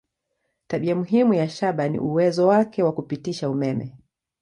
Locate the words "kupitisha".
2.91-3.49